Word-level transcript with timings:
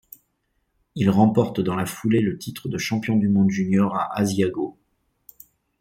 Il 0.95 1.11
remporte 1.11 1.59
dans 1.61 1.75
la 1.75 1.85
foulée 1.85 2.21
le 2.21 2.39
titre 2.39 2.67
de 2.67 2.79
champion 2.79 3.17
du 3.17 3.29
monde 3.29 3.51
junior 3.51 3.93
à 3.95 4.17
Asiago. 4.17 4.75